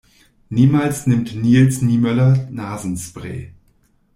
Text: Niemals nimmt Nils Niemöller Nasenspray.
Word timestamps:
Niemals 0.49 1.05
nimmt 1.05 1.35
Nils 1.35 1.83
Niemöller 1.83 2.47
Nasenspray. 2.49 3.53